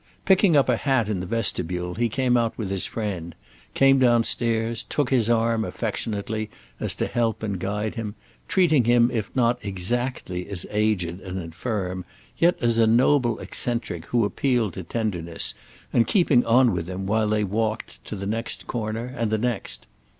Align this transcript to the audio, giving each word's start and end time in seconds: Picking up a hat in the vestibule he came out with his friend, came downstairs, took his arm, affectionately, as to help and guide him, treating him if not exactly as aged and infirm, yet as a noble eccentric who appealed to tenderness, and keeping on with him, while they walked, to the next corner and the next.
Picking 0.25 0.57
up 0.57 0.67
a 0.67 0.77
hat 0.77 1.07
in 1.09 1.19
the 1.19 1.27
vestibule 1.27 1.93
he 1.93 2.09
came 2.09 2.35
out 2.35 2.57
with 2.57 2.71
his 2.71 2.87
friend, 2.87 3.35
came 3.75 3.99
downstairs, 3.99 4.81
took 4.89 5.11
his 5.11 5.29
arm, 5.29 5.63
affectionately, 5.63 6.49
as 6.79 6.95
to 6.95 7.05
help 7.05 7.43
and 7.43 7.59
guide 7.59 7.93
him, 7.93 8.15
treating 8.47 8.85
him 8.85 9.11
if 9.13 9.29
not 9.35 9.63
exactly 9.63 10.49
as 10.49 10.65
aged 10.71 11.21
and 11.21 11.37
infirm, 11.37 12.03
yet 12.35 12.55
as 12.61 12.79
a 12.79 12.87
noble 12.87 13.37
eccentric 13.37 14.05
who 14.05 14.25
appealed 14.25 14.73
to 14.73 14.81
tenderness, 14.81 15.53
and 15.93 16.07
keeping 16.07 16.43
on 16.47 16.71
with 16.73 16.89
him, 16.89 17.05
while 17.05 17.29
they 17.29 17.43
walked, 17.43 18.03
to 18.05 18.15
the 18.15 18.25
next 18.25 18.65
corner 18.65 19.13
and 19.15 19.29
the 19.29 19.37
next. 19.37 19.85